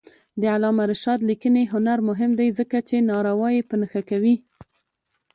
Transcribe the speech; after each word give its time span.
د 0.41 0.43
علامه 0.55 0.83
رشاد 0.91 1.19
لیکنی 1.29 1.63
هنر 1.73 1.99
مهم 2.09 2.31
دی 2.39 2.49
ځکه 2.59 2.77
چې 2.87 3.05
ناروايي 3.11 3.61
په 3.69 3.75
نښه 3.81 4.01
کوي. 4.09 4.35